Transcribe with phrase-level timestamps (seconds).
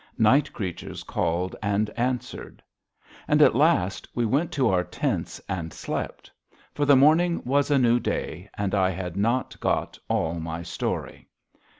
[0.17, 2.63] Night creatures called and answered.
[3.27, 6.31] And, at last, we went to our tents and slept.
[6.73, 11.27] For the morning was a new day, and I had not got all my story.